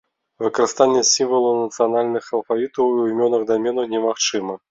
[0.43, 4.59] Выкарыстанне сімвалаў нацыянальных алфавітаў у імёнах даменаў немагчыма.